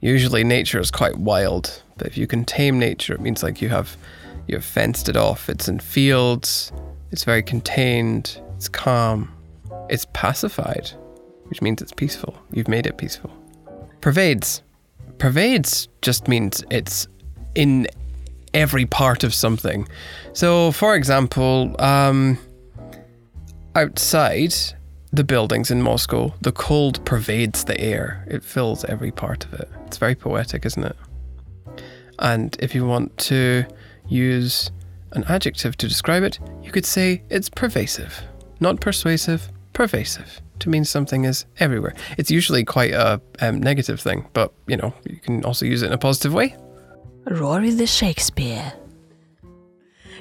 Usually, 0.00 0.44
nature 0.44 0.78
is 0.78 0.90
quite 0.92 1.16
wild, 1.18 1.82
but 1.98 2.06
if 2.06 2.16
you 2.16 2.26
can 2.28 2.44
tame 2.44 2.78
nature, 2.78 3.12
it 3.14 3.20
means 3.20 3.42
like 3.42 3.60
you 3.60 3.68
have 3.70 3.96
you 4.46 4.54
have 4.56 4.64
fenced 4.64 5.08
it 5.08 5.16
off. 5.16 5.48
It's 5.48 5.68
in 5.68 5.78
fields. 5.78 6.72
It's 7.10 7.24
very 7.24 7.42
contained. 7.42 8.40
It's 8.56 8.68
calm. 8.68 9.32
It's 9.88 10.06
pacified, 10.12 10.90
which 11.44 11.62
means 11.62 11.82
it's 11.82 11.92
peaceful. 11.92 12.36
You've 12.52 12.68
made 12.68 12.86
it 12.86 12.96
peaceful. 12.96 13.30
Pervades. 14.00 14.62
Pervades 15.18 15.88
just 16.02 16.28
means 16.28 16.62
it's 16.70 17.08
in 17.54 17.86
every 18.54 18.86
part 18.86 19.24
of 19.24 19.34
something. 19.34 19.88
So, 20.32 20.72
for 20.72 20.94
example, 20.94 21.74
um, 21.80 22.38
outside 23.74 24.54
the 25.12 25.24
buildings 25.24 25.70
in 25.70 25.82
Moscow, 25.82 26.34
the 26.40 26.52
cold 26.52 27.04
pervades 27.04 27.64
the 27.64 27.80
air. 27.80 28.24
It 28.28 28.42
fills 28.42 28.84
every 28.84 29.10
part 29.10 29.44
of 29.44 29.54
it. 29.54 29.68
It's 29.86 29.98
very 29.98 30.14
poetic, 30.14 30.66
isn't 30.66 30.84
it? 30.84 30.96
And 32.18 32.56
if 32.60 32.74
you 32.74 32.86
want 32.86 33.16
to 33.18 33.66
use 34.08 34.70
an 35.12 35.24
adjective 35.24 35.76
to 35.78 35.88
describe 35.88 36.22
it, 36.22 36.38
you 36.62 36.70
could 36.70 36.86
say 36.86 37.22
it's 37.30 37.48
pervasive. 37.48 38.22
Not 38.60 38.80
persuasive, 38.80 39.50
pervasive. 39.72 40.40
To 40.60 40.70
mean 40.70 40.84
something 40.84 41.24
is 41.24 41.44
everywhere. 41.58 41.94
It's 42.16 42.30
usually 42.30 42.64
quite 42.64 42.92
a 42.92 43.20
um, 43.40 43.60
negative 43.60 44.00
thing, 44.00 44.26
but 44.32 44.52
you 44.66 44.76
know, 44.76 44.94
you 45.08 45.16
can 45.16 45.44
also 45.44 45.66
use 45.66 45.82
it 45.82 45.86
in 45.86 45.92
a 45.92 45.98
positive 45.98 46.32
way. 46.32 46.56
Rory 47.26 47.70
the 47.70 47.86
Shakespeare. 47.86 48.72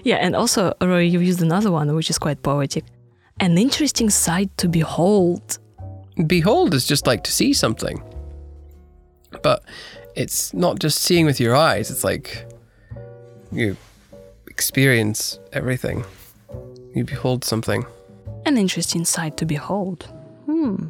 Yeah, 0.04 0.18
and 0.18 0.36
also, 0.36 0.74
Rory, 0.82 1.08
you've 1.08 1.24
used 1.24 1.42
another 1.42 1.72
one 1.72 1.94
which 1.96 2.10
is 2.10 2.20
quite 2.20 2.44
poetic. 2.44 2.84
An 3.40 3.58
interesting 3.58 4.10
sight 4.10 4.56
to 4.58 4.68
behold. 4.68 5.58
behold 6.28 6.74
is 6.74 6.86
just 6.86 7.08
like 7.08 7.24
to 7.24 7.32
see 7.32 7.54
something. 7.54 8.04
But 9.42 9.64
it's 10.16 10.54
not 10.54 10.80
just 10.80 11.00
seeing 11.00 11.26
with 11.26 11.40
your 11.40 11.56
eyes, 11.56 11.90
it's 11.92 12.04
like 12.04 12.48
you 13.52 13.78
experience 14.48 15.40
everything. 15.54 16.06
You 16.94 17.04
behold 17.06 17.44
something. 17.44 17.86
An 18.46 18.58
interesting 18.58 19.06
sight 19.06 19.38
to 19.38 19.46
behold. 19.46 20.08
Hmm. 20.46 20.88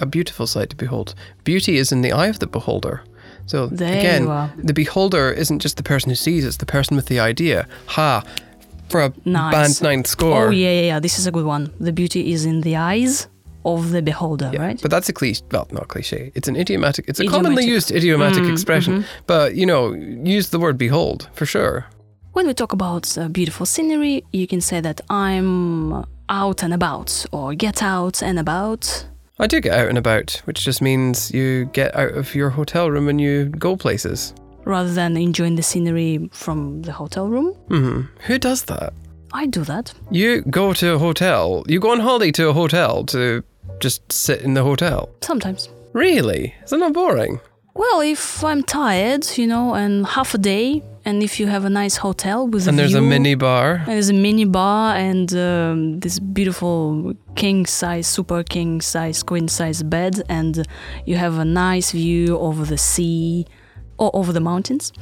A 0.00 0.06
beautiful 0.06 0.46
sight 0.46 0.70
to 0.70 0.76
behold. 0.76 1.14
Beauty 1.44 1.78
is 1.78 1.92
in 1.92 2.02
the 2.02 2.12
eye 2.12 2.26
of 2.26 2.38
the 2.38 2.46
beholder. 2.46 3.02
So 3.46 3.68
There 3.68 3.96
again, 3.98 4.24
the 4.58 4.74
beholder 4.74 5.30
isn't 5.30 5.60
just 5.60 5.76
the 5.76 5.82
person 5.82 6.10
who 6.10 6.16
sees, 6.16 6.44
it's 6.44 6.56
the 6.58 6.66
person 6.66 6.96
with 6.96 7.06
the 7.06 7.20
idea. 7.20 7.66
Ha! 7.86 8.22
For 8.88 9.02
a 9.04 9.12
Nice. 9.24 9.52
band 9.52 9.82
nine 9.82 10.04
score. 10.04 10.48
Oh, 10.48 10.50
yeah, 10.50 10.70
yeah, 10.70 10.80
yeah. 10.86 11.00
This 11.00 11.18
is 11.18 11.26
a 11.26 11.30
good 11.32 11.44
one. 11.46 11.72
The 11.80 11.92
beauty 11.92 12.32
is 12.32 12.44
in 12.44 12.60
the 12.60 12.76
eyes 12.76 13.28
of 13.64 13.90
the 13.90 14.02
beholder, 14.02 14.50
Yeah, 14.52 14.60
right? 14.62 14.80
But 14.82 14.90
that's 14.90 15.08
a 15.08 15.12
cliche. 15.12 15.42
Well, 15.50 15.66
not 15.72 15.88
cliche. 15.88 16.30
It's 16.34 16.46
an 16.48 16.56
idiomatic. 16.56 17.04
It's 17.08 17.18
a 17.20 17.26
commonly 17.26 17.64
used 17.64 17.90
idiomatic 17.90 18.44
Mm, 18.44 18.52
expression. 18.52 19.04
But 19.26 19.54
you 19.56 19.66
know, 19.66 19.92
use 19.92 20.50
the 20.50 20.58
word 20.60 20.76
behold 20.78 21.28
for 21.34 21.46
sure. 21.46 21.86
When 22.36 22.46
we 22.46 22.52
talk 22.52 22.74
about 22.74 23.16
uh, 23.16 23.28
beautiful 23.28 23.64
scenery, 23.64 24.22
you 24.30 24.46
can 24.46 24.60
say 24.60 24.82
that 24.82 25.00
I'm 25.08 26.04
out 26.28 26.62
and 26.62 26.74
about 26.74 27.24
or 27.32 27.54
get 27.54 27.82
out 27.82 28.22
and 28.22 28.38
about. 28.38 29.06
I 29.38 29.46
do 29.46 29.58
get 29.58 29.72
out 29.72 29.88
and 29.88 29.96
about, 29.96 30.42
which 30.44 30.62
just 30.62 30.82
means 30.82 31.32
you 31.32 31.64
get 31.72 31.96
out 31.96 32.12
of 32.12 32.34
your 32.34 32.50
hotel 32.50 32.90
room 32.90 33.08
and 33.08 33.18
you 33.18 33.46
go 33.46 33.74
places. 33.74 34.34
rather 34.66 34.92
than 34.92 35.16
enjoying 35.16 35.56
the 35.56 35.62
scenery 35.62 36.28
from 36.30 36.82
the 36.82 36.92
hotel 36.92 37.26
room. 37.26 37.54
hmm 37.68 38.02
Who 38.26 38.38
does 38.38 38.64
that? 38.64 38.92
I 39.32 39.46
do 39.46 39.64
that. 39.64 39.94
You 40.10 40.42
go 40.42 40.74
to 40.74 40.92
a 40.92 40.98
hotel. 40.98 41.64
You 41.66 41.80
go 41.80 41.90
on 41.92 42.00
holiday 42.00 42.32
to 42.32 42.48
a 42.48 42.52
hotel 42.52 43.04
to 43.06 43.42
just 43.80 44.12
sit 44.12 44.42
in 44.42 44.52
the 44.52 44.62
hotel. 44.62 45.08
Sometimes. 45.22 45.70
Really? 45.94 46.54
Isn't 46.64 46.80
that 46.80 46.92
boring? 46.92 47.40
Well, 47.74 48.00
if 48.00 48.42
I'm 48.44 48.62
tired, 48.62 49.26
you 49.38 49.46
know, 49.46 49.74
and 49.74 50.06
half 50.06 50.34
a 50.34 50.38
day, 50.38 50.82
and 51.06 51.22
if 51.22 51.38
you 51.40 51.46
have 51.46 51.64
a 51.64 51.70
nice 51.70 51.96
hotel 51.96 52.46
with 52.52 52.66
a 52.66 52.68
And 52.70 52.78
a 52.78 52.82
there's 52.82 52.94
a 52.94 53.00
mini 53.00 53.34
bar. 53.36 53.76
and 53.76 53.86
there's 53.86 54.10
a 54.10 54.12
mini 54.26 54.44
bar 54.44 54.94
and 54.96 55.32
um, 55.34 56.00
this 56.00 56.18
beautiful 56.18 57.14
king 57.36 57.64
size, 57.66 58.06
super 58.06 58.42
king 58.42 58.80
size, 58.82 59.22
queen 59.22 59.48
size 59.48 59.82
bed, 59.82 60.14
and 60.28 60.66
you 61.06 61.16
have 61.16 61.38
a 61.38 61.44
nice 61.44 61.92
view 61.92 62.36
over 62.38 62.64
the 62.66 62.76
sea 62.78 63.46
or 63.96 64.10
over 64.14 64.32
the 64.32 64.40
mountains. 64.40 64.92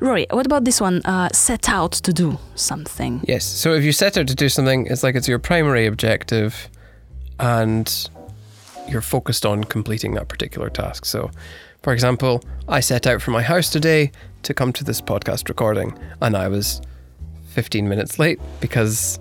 Rory, 0.00 0.26
what 0.30 0.44
about 0.46 0.64
this 0.64 0.78
one? 0.80 1.00
Uh, 1.06 1.28
set 1.32 1.68
out 1.68 1.92
to 1.92 2.12
do 2.12 2.38
something. 2.54 3.20
Yes. 3.26 3.44
So 3.44 3.72
if 3.72 3.82
you 3.84 3.92
set 3.92 4.18
out 4.18 4.26
to 4.26 4.34
do 4.34 4.48
something, 4.48 4.86
it's 4.90 5.02
like 5.02 5.14
it's 5.14 5.28
your 5.28 5.38
primary 5.38 5.86
objective 5.86 6.68
and 7.38 7.88
you're 8.88 9.00
focused 9.02 9.46
on 9.46 9.64
completing 9.64 10.14
that 10.14 10.28
particular 10.28 10.68
task. 10.70 11.04
So, 11.06 11.30
for 11.86 11.92
example, 11.92 12.42
I 12.66 12.80
set 12.80 13.06
out 13.06 13.22
from 13.22 13.34
my 13.34 13.42
house 13.42 13.70
today 13.70 14.10
to 14.42 14.52
come 14.52 14.72
to 14.72 14.82
this 14.82 15.00
podcast 15.00 15.48
recording 15.48 15.96
and 16.20 16.36
I 16.36 16.48
was 16.48 16.82
15 17.50 17.88
minutes 17.88 18.18
late 18.18 18.40
because 18.60 19.20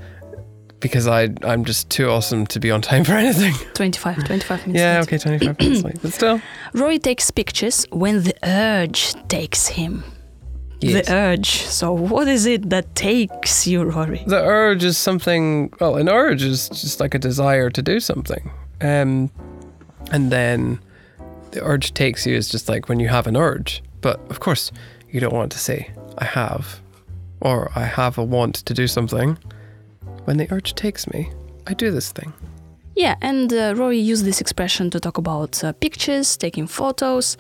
because 0.80 1.06
I 1.06 1.30
I'm 1.44 1.64
just 1.64 1.92
too 1.92 2.10
awesome 2.10 2.48
to 2.48 2.60
be 2.60 2.72
on 2.72 2.82
time 2.82 3.04
for 3.04 3.12
anything. 3.26 3.54
25, 3.76 4.24
25 4.26 4.66
minutes. 4.66 4.80
yeah, 4.80 4.98
late. 4.98 5.08
okay, 5.08 5.18
25 5.20 5.60
minutes 5.60 5.84
late. 5.84 6.02
But 6.02 6.14
still. 6.14 6.42
Rory 6.74 6.98
takes 6.98 7.30
pictures 7.30 7.86
when 7.92 8.24
the 8.24 8.34
urge 8.44 9.14
takes 9.28 9.68
him. 9.68 10.04
Yes. 10.82 11.06
The 11.06 11.14
urge. 11.14 11.52
So, 11.68 11.94
what 11.94 12.28
is 12.28 12.48
it 12.48 12.72
that 12.72 12.96
takes 12.96 13.68
you, 13.68 13.84
Rory? 13.84 14.24
The 14.26 14.44
urge 14.44 14.84
is 14.84 14.98
something. 14.98 15.72
Well, 15.80 15.98
an 15.98 16.10
urge 16.10 16.42
is 16.42 16.70
just 16.70 17.00
like 17.00 17.14
a 17.14 17.20
desire 17.20 17.70
to 17.70 17.82
do 17.84 18.00
something, 18.00 18.50
um, 18.82 19.30
and 20.12 20.32
then 20.32 20.80
the 21.52 21.64
urge 21.64 21.94
takes 21.94 22.26
you 22.26 22.36
is 22.36 22.50
just 22.50 22.70
like 22.70 22.90
when 22.90 23.00
you 23.00 23.08
have 23.08 23.28
an 23.28 23.38
urge. 23.38 23.84
But 24.02 24.20
of 24.30 24.40
course, 24.40 24.72
you 25.10 25.20
don't 25.20 25.34
want 25.34 25.52
to 25.52 25.60
say 25.60 25.92
"I 26.18 26.26
have," 26.26 26.80
or 27.42 27.72
"I 27.76 27.86
have 27.86 28.18
a 28.18 28.24
want 28.24 28.56
to 28.66 28.74
do 28.74 28.88
something." 28.88 29.38
When 30.26 30.38
the 30.38 30.48
urge 30.52 30.74
takes 30.76 31.08
me, 31.08 31.30
I 31.68 31.74
do 31.74 31.92
this 31.92 32.12
thing. 32.12 32.34
Yeah, 32.96 33.16
and 33.22 33.52
uh, 33.52 33.74
Rory 33.76 34.00
used 34.00 34.26
this 34.26 34.40
expression 34.42 34.90
to 34.92 35.00
talk 35.00 35.18
about 35.18 35.64
uh, 35.64 35.74
pictures, 35.74 36.38
taking 36.38 36.68
photos. 36.68 37.38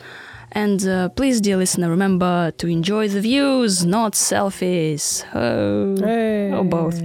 And 0.51 0.85
uh, 0.87 1.09
please, 1.09 1.41
dear 1.41 1.57
listener, 1.57 1.89
remember 1.89 2.51
to 2.59 2.67
enjoy 2.67 3.09
the 3.09 3.19
views, 3.19 3.85
not 3.85 4.13
selfies. 4.13 5.25
Oh, 5.33 5.95
or 6.57 6.63
both. 6.63 7.01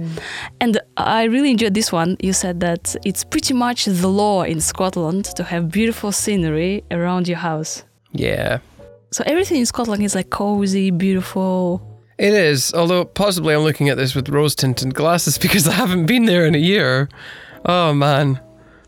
And 0.61 0.79
I 0.95 1.23
really 1.23 1.49
enjoyed 1.49 1.73
this 1.73 1.91
one. 1.91 2.17
You 2.21 2.33
said 2.33 2.59
that 2.59 2.95
it's 3.03 3.23
pretty 3.23 3.53
much 3.55 3.85
the 3.85 4.07
law 4.07 4.43
in 4.43 4.61
Scotland 4.61 5.25
to 5.35 5.43
have 5.43 5.71
beautiful 5.71 6.11
scenery 6.11 6.83
around 6.91 7.27
your 7.27 7.39
house. 7.39 7.83
Yeah, 8.13 8.59
So 9.11 9.23
everything 9.25 9.57
in 9.57 9.65
Scotland 9.65 10.03
is 10.03 10.13
like 10.15 10.29
cozy, 10.29 10.91
beautiful. 10.91 11.81
it 12.17 12.33
is. 12.33 12.73
Although 12.75 13.05
possibly 13.05 13.55
I'm 13.55 13.63
looking 13.63 13.89
at 13.89 13.97
this 13.97 14.13
with 14.13 14.29
rose-tinted 14.29 14.93
glasses 14.93 15.37
because 15.45 15.67
I 15.67 15.73
haven't 15.73 16.05
been 16.05 16.25
there 16.25 16.45
in 16.45 16.53
a 16.53 16.59
year. 16.59 17.09
Oh 17.65 17.93
man, 17.93 18.39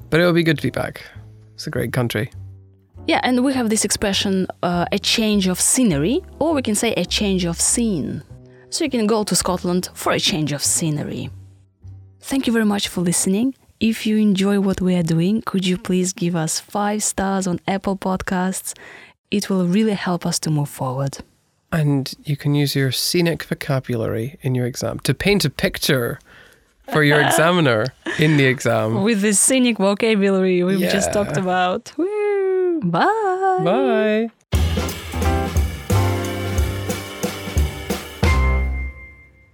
but 0.09 0.19
it'll 0.19 0.33
be 0.33 0.43
good 0.43 0.57
to 0.57 0.63
be 0.63 0.69
back. 0.69 1.01
It's 1.55 1.65
a 1.67 1.71
great 1.71 1.91
country. 1.91 2.29
Yeah, 3.07 3.19
and 3.23 3.43
we 3.43 3.53
have 3.53 3.69
this 3.69 3.83
expression, 3.83 4.47
uh, 4.61 4.85
a 4.91 4.99
change 4.99 5.47
of 5.47 5.59
scenery, 5.59 6.21
or 6.39 6.53
we 6.53 6.61
can 6.61 6.75
say 6.75 6.93
a 6.93 7.05
change 7.05 7.45
of 7.45 7.59
scene. 7.59 8.21
So 8.69 8.83
you 8.83 8.89
can 8.91 9.07
go 9.07 9.23
to 9.23 9.35
Scotland 9.35 9.89
for 9.93 10.13
a 10.13 10.19
change 10.19 10.53
of 10.53 10.63
scenery. 10.63 11.29
Thank 12.23 12.47
you 12.47 12.53
very 12.53 12.65
much 12.65 12.87
for 12.87 13.01
listening. 13.01 13.53
If 13.81 14.05
you 14.05 14.15
enjoy 14.15 14.61
what 14.61 14.79
we 14.79 14.95
are 14.95 15.03
doing, 15.03 15.41
could 15.41 15.67
you 15.67 15.77
please 15.77 16.13
give 16.13 16.37
us 16.37 16.57
five 16.57 17.03
stars 17.03 17.47
on 17.47 17.59
Apple 17.67 17.97
Podcasts? 17.97 18.73
It 19.29 19.49
will 19.49 19.67
really 19.67 19.91
help 19.91 20.25
us 20.25 20.39
to 20.39 20.49
move 20.49 20.69
forward. 20.69 21.17
And 21.73 22.13
you 22.23 22.37
can 22.37 22.55
use 22.55 22.75
your 22.77 22.93
scenic 22.93 23.43
vocabulary 23.43 24.37
in 24.41 24.55
your 24.55 24.65
exam 24.65 24.99
to 24.99 25.13
paint 25.13 25.43
a 25.43 25.49
picture 25.49 26.17
for 26.93 27.03
your 27.03 27.19
examiner 27.27 27.87
in 28.17 28.37
the 28.37 28.45
exam. 28.45 29.03
With 29.03 29.21
the 29.21 29.33
scenic 29.33 29.77
vocabulary 29.77 30.63
we've 30.63 30.79
just 30.79 31.11
talked 31.11 31.35
about. 31.35 31.91
Woo! 31.97 32.79
Bye! 32.85 33.09
Bye. 33.65 34.29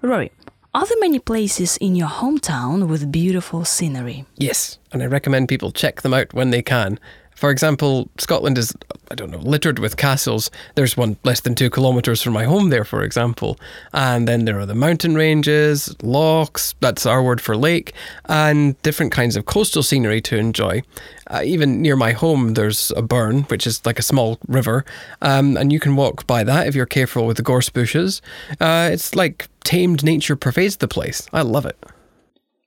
Rory, 0.04 0.32
are 0.80 0.86
there 0.86 0.98
many 1.02 1.20
places 1.20 1.76
in 1.82 1.94
your 1.94 2.08
hometown 2.08 2.88
with 2.88 3.12
beautiful 3.12 3.66
scenery? 3.66 4.24
Yes, 4.38 4.80
and 4.94 5.04
I 5.04 5.08
recommend 5.08 5.50
people 5.50 5.74
check 5.74 6.04
them 6.04 6.14
out 6.14 6.34
when 6.34 6.52
they 6.52 6.62
can. 6.62 7.02
For 7.40 7.52
example, 7.52 8.10
Scotland 8.18 8.58
is, 8.58 8.76
I 9.10 9.16
don't 9.16 9.32
know, 9.32 9.38
littered 9.38 9.80
with 9.80 9.96
castles. 9.96 10.52
There's 10.76 10.98
one 10.98 11.16
less 11.24 11.40
than 11.40 11.56
two 11.56 11.70
kilometres 11.70 12.22
from 12.22 12.34
my 12.34 12.44
home 12.44 12.70
there, 12.70 12.84
for 12.84 13.02
example. 13.02 13.58
And 13.94 14.28
then 14.28 14.44
there 14.44 14.60
are 14.60 14.66
the 14.66 14.76
mountain 14.76 15.16
ranges, 15.16 15.96
lochs, 16.04 16.76
that's 16.82 17.06
our 17.06 17.24
word 17.24 17.40
for 17.40 17.56
lake, 17.56 17.94
and 18.26 18.80
different 18.82 19.14
kinds 19.14 19.38
of 19.38 19.46
coastal 19.46 19.84
scenery 19.84 20.20
to 20.24 20.36
enjoy. 20.36 20.82
Uh, 21.28 21.42
even 21.46 21.82
near 21.82 21.96
my 21.96 22.12
home, 22.12 22.56
there's 22.56 22.92
a 22.98 23.02
burn, 23.02 23.44
which 23.44 23.66
is 23.66 23.86
like 23.86 24.00
a 24.00 24.04
small 24.04 24.38
river, 24.50 24.84
um, 25.22 25.56
and 25.56 25.72
you 25.72 25.80
can 25.80 25.96
walk 25.96 26.28
by 26.28 26.44
that 26.44 26.68
if 26.68 26.76
you're 26.76 26.86
careful 26.86 27.26
with 27.26 27.38
the 27.38 27.44
gorse 27.44 27.70
bushes. 27.70 28.22
Uh, 28.60 28.90
it's 28.92 29.16
like 29.16 29.48
tamed 29.64 30.04
nature 30.04 30.36
pervades 30.36 30.76
the 30.76 30.90
place. 30.90 31.26
I 31.32 31.44
love 31.44 31.66
it. 31.66 31.78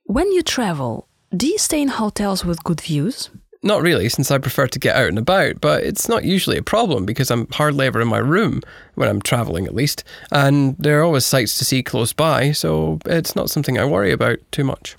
When 0.05 0.31
you 0.31 0.41
travel, 0.41 1.07
do 1.29 1.45
you 1.45 1.59
stay 1.59 1.79
in 1.79 1.89
hotels 1.89 2.43
with 2.43 2.63
good 2.63 2.81
views? 2.81 3.29
Not 3.65 3.81
really, 3.81 4.09
since 4.09 4.29
I 4.29 4.39
prefer 4.39 4.67
to 4.67 4.77
get 4.77 4.97
out 4.97 5.07
and 5.07 5.17
about, 5.17 5.61
but 5.61 5.83
it's 5.83 6.09
not 6.09 6.25
usually 6.25 6.57
a 6.57 6.63
problem 6.63 7.05
because 7.05 7.31
I'm 7.31 7.47
hardly 7.47 7.85
ever 7.85 8.01
in 8.01 8.09
my 8.09 8.17
room 8.17 8.61
when 8.95 9.07
I'm 9.07 9.21
travelling, 9.21 9.65
at 9.65 9.73
least, 9.73 10.03
and 10.31 10.75
there 10.77 10.99
are 10.99 11.03
always 11.03 11.25
sights 11.25 11.57
to 11.57 11.65
see 11.65 11.81
close 11.81 12.11
by, 12.11 12.51
so 12.51 12.99
it's 13.05 13.37
not 13.37 13.49
something 13.49 13.79
I 13.79 13.85
worry 13.85 14.11
about 14.11 14.39
too 14.51 14.65
much. 14.65 14.97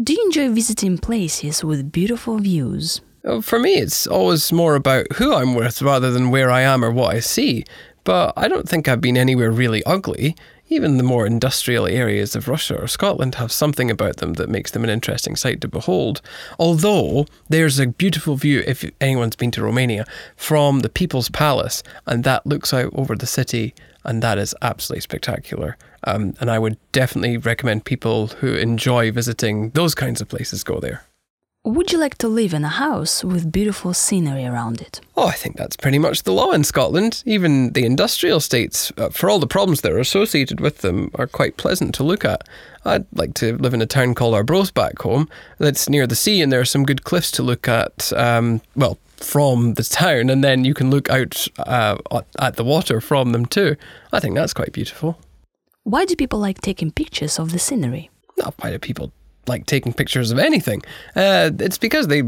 Do 0.00 0.12
you 0.12 0.22
enjoy 0.26 0.50
visiting 0.52 0.98
places 0.98 1.64
with 1.64 1.90
beautiful 1.90 2.38
views? 2.38 3.00
For 3.42 3.58
me, 3.58 3.74
it's 3.76 4.06
always 4.06 4.52
more 4.52 4.74
about 4.74 5.10
who 5.14 5.34
I'm 5.34 5.54
with 5.54 5.82
rather 5.82 6.10
than 6.10 6.30
where 6.30 6.50
I 6.50 6.60
am 6.60 6.84
or 6.84 6.90
what 6.90 7.16
I 7.16 7.20
see, 7.20 7.64
but 8.08 8.32
I 8.38 8.48
don't 8.48 8.66
think 8.66 8.88
I've 8.88 9.02
been 9.02 9.18
anywhere 9.18 9.50
really 9.50 9.84
ugly. 9.84 10.34
Even 10.70 10.96
the 10.96 11.02
more 11.02 11.26
industrial 11.26 11.86
areas 11.86 12.34
of 12.34 12.48
Russia 12.48 12.80
or 12.80 12.88
Scotland 12.88 13.34
have 13.34 13.52
something 13.52 13.90
about 13.90 14.16
them 14.16 14.32
that 14.34 14.48
makes 14.48 14.70
them 14.70 14.82
an 14.82 14.88
interesting 14.88 15.36
sight 15.36 15.60
to 15.60 15.68
behold. 15.68 16.22
Although 16.58 17.26
there's 17.50 17.78
a 17.78 17.88
beautiful 17.88 18.36
view, 18.36 18.64
if 18.66 18.82
anyone's 19.02 19.36
been 19.36 19.50
to 19.50 19.62
Romania, 19.62 20.06
from 20.36 20.80
the 20.80 20.88
People's 20.88 21.28
Palace, 21.28 21.82
and 22.06 22.24
that 22.24 22.46
looks 22.46 22.72
out 22.72 22.94
over 22.94 23.14
the 23.14 23.26
city, 23.26 23.74
and 24.06 24.22
that 24.22 24.38
is 24.38 24.54
absolutely 24.62 25.02
spectacular. 25.02 25.76
Um, 26.04 26.32
and 26.40 26.50
I 26.50 26.58
would 26.58 26.78
definitely 26.92 27.36
recommend 27.36 27.84
people 27.84 28.28
who 28.28 28.54
enjoy 28.54 29.12
visiting 29.12 29.68
those 29.72 29.94
kinds 29.94 30.22
of 30.22 30.28
places 30.28 30.64
go 30.64 30.80
there. 30.80 31.04
Would 31.64 31.92
you 31.92 31.98
like 31.98 32.16
to 32.18 32.28
live 32.28 32.54
in 32.54 32.64
a 32.64 32.68
house 32.68 33.22
with 33.24 33.52
beautiful 33.52 33.92
scenery 33.92 34.46
around 34.46 34.80
it? 34.80 35.00
Oh, 35.16 35.26
I 35.26 35.32
think 35.32 35.56
that's 35.56 35.76
pretty 35.76 35.98
much 35.98 36.22
the 36.22 36.32
law 36.32 36.52
in 36.52 36.64
Scotland. 36.64 37.22
Even 37.26 37.72
the 37.72 37.84
industrial 37.84 38.40
states, 38.40 38.92
uh, 38.96 39.10
for 39.10 39.28
all 39.28 39.38
the 39.38 39.46
problems 39.46 39.80
that 39.82 39.92
are 39.92 39.98
associated 39.98 40.60
with 40.60 40.78
them, 40.78 41.10
are 41.16 41.26
quite 41.26 41.56
pleasant 41.56 41.94
to 41.96 42.04
look 42.04 42.24
at. 42.24 42.48
I'd 42.84 43.06
like 43.12 43.34
to 43.34 43.56
live 43.58 43.74
in 43.74 43.82
a 43.82 43.86
town 43.86 44.14
called 44.14 44.34
Arbroath 44.34 44.72
back 44.72 45.00
home 45.00 45.28
that's 45.58 45.88
near 45.88 46.06
the 46.06 46.16
sea, 46.16 46.40
and 46.40 46.50
there 46.50 46.60
are 46.60 46.64
some 46.64 46.84
good 46.84 47.04
cliffs 47.04 47.32
to 47.32 47.42
look 47.42 47.68
at. 47.68 48.12
Um, 48.12 48.62
well, 48.76 48.96
from 49.16 49.74
the 49.74 49.82
town, 49.82 50.30
and 50.30 50.42
then 50.42 50.64
you 50.64 50.74
can 50.74 50.90
look 50.90 51.10
out 51.10 51.48
uh, 51.58 51.98
at 52.38 52.56
the 52.56 52.64
water 52.64 53.00
from 53.00 53.32
them 53.32 53.44
too. 53.44 53.76
I 54.12 54.20
think 54.20 54.36
that's 54.36 54.54
quite 54.54 54.72
beautiful. 54.72 55.18
Why 55.82 56.04
do 56.04 56.14
people 56.16 56.38
like 56.38 56.60
taking 56.60 56.92
pictures 56.92 57.38
of 57.38 57.50
the 57.50 57.58
scenery? 57.58 58.10
Not 58.38 58.54
why 58.58 58.70
do 58.70 58.78
people 58.78 59.12
like 59.48 59.66
taking 59.66 59.92
pictures 59.92 60.30
of 60.30 60.38
anything? 60.38 60.82
Uh, 61.16 61.50
it's 61.58 61.78
because 61.78 62.08
they 62.08 62.22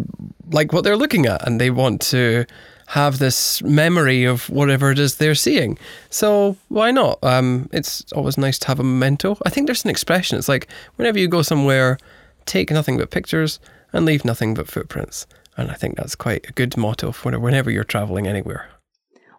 like 0.50 0.72
what 0.72 0.84
they're 0.84 0.96
looking 0.96 1.26
at 1.26 1.46
and 1.46 1.60
they 1.60 1.70
want 1.70 2.00
to 2.00 2.44
have 2.88 3.18
this 3.18 3.62
memory 3.62 4.24
of 4.24 4.50
whatever 4.50 4.90
it 4.90 4.98
is 4.98 5.16
they're 5.16 5.36
seeing. 5.36 5.78
So 6.10 6.56
why 6.68 6.90
not? 6.90 7.20
Um, 7.22 7.68
it's 7.72 8.10
always 8.12 8.36
nice 8.36 8.58
to 8.60 8.66
have 8.66 8.80
a 8.80 8.84
memento. 8.84 9.38
I 9.46 9.50
think 9.50 9.66
there's 9.66 9.84
an 9.84 9.90
expression. 9.90 10.38
It's 10.38 10.48
like 10.48 10.66
whenever 10.96 11.18
you 11.18 11.28
go 11.28 11.42
somewhere, 11.42 11.98
take 12.46 12.72
nothing 12.72 12.98
but 12.98 13.10
pictures 13.10 13.60
and 13.92 14.04
leave 14.04 14.24
nothing 14.24 14.54
but 14.54 14.66
footprints. 14.66 15.26
And 15.56 15.70
I 15.70 15.74
think 15.74 15.96
that's 15.96 16.16
quite 16.16 16.48
a 16.48 16.52
good 16.52 16.76
motto 16.76 17.12
for 17.12 17.38
whenever 17.38 17.70
you're 17.70 17.84
traveling 17.84 18.26
anywhere. 18.26 18.68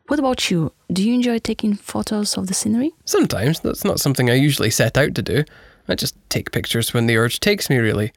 What 0.07 0.19
about 0.19 0.49
you? 0.49 0.73
Do 0.91 1.03
you 1.03 1.13
enjoy 1.13 1.39
taking 1.39 1.73
photos 1.73 2.37
of 2.37 2.47
the 2.47 2.53
scenery? 2.53 2.91
Sometimes. 3.05 3.59
That's 3.59 3.83
not 3.83 3.99
something 3.99 4.29
I 4.29 4.35
usually 4.35 4.69
set 4.69 4.97
out 4.97 5.15
to 5.15 5.21
do. 5.21 5.43
I 5.87 5.95
just 5.95 6.15
take 6.29 6.51
pictures 6.51 6.93
when 6.93 7.07
the 7.07 7.17
urge 7.17 7.39
takes 7.39 7.69
me, 7.69 7.77
really. 7.77 8.11